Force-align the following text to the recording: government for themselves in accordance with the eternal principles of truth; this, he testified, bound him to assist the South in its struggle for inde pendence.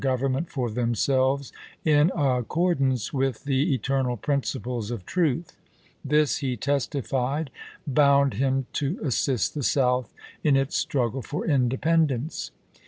government 0.03 0.49
for 0.49 0.71
themselves 0.71 1.53
in 1.85 2.11
accordance 2.17 3.13
with 3.13 3.43
the 3.43 3.71
eternal 3.71 4.17
principles 4.17 4.89
of 4.89 5.05
truth; 5.05 5.55
this, 6.03 6.37
he 6.37 6.57
testified, 6.57 7.51
bound 7.85 8.33
him 8.33 8.65
to 8.73 8.97
assist 9.03 9.53
the 9.53 9.61
South 9.61 10.11
in 10.43 10.55
its 10.55 10.75
struggle 10.75 11.21
for 11.21 11.45
inde 11.45 11.79
pendence. 11.79 12.49